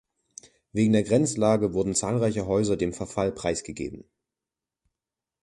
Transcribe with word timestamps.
Wegen 0.73 0.93
der 0.93 1.03
Grenzlage 1.03 1.75
wurden 1.75 1.93
zahlreiche 1.93 2.47
Häuser 2.47 2.75
dem 2.75 2.91
Verfall 2.91 3.31
preisgegeben. 3.31 4.05